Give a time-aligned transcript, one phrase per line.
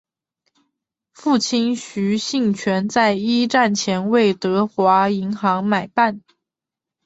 [1.13, 6.23] 父亲许杏泉在一战前为德华银行买办。